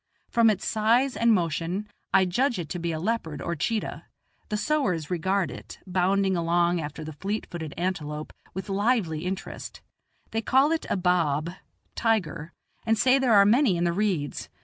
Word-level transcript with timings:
From 0.31 0.49
its 0.49 0.65
size 0.65 1.15
and 1.15 1.31
motion, 1.31 1.87
I 2.11 2.25
judge 2.25 2.57
it 2.57 2.69
to 2.69 2.79
be 2.79 2.91
a 2.91 2.99
leopard 2.99 3.39
or 3.39 3.55
cheetah; 3.55 4.05
the 4.49 4.57
sowars 4.57 5.11
regard 5.11 5.51
it, 5.51 5.77
bounding 5.85 6.35
along 6.35 6.81
after 6.81 7.03
the 7.03 7.13
fleet 7.13 7.45
footed 7.51 7.75
antelope, 7.77 8.33
with 8.55 8.67
lively 8.67 9.25
interest; 9.27 9.81
they 10.31 10.41
call 10.41 10.71
it 10.71 10.87
a 10.89 10.97
"baab" 10.97 11.53
(tiger), 11.93 12.51
and 12.83 12.97
say 12.97 13.19
there 13.19 13.35
are 13.35 13.45
many 13.45 13.77
in 13.77 13.83
the 13.83 13.93
reeds. 13.93 14.49